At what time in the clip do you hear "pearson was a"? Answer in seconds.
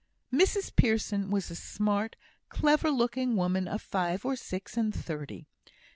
0.75-1.55